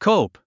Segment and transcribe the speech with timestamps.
[0.00, 0.38] Cope.